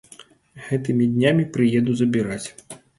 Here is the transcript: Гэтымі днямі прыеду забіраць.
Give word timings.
Гэтымі 0.69 1.05
днямі 1.19 1.47
прыеду 1.59 1.91
забіраць. 2.05 2.45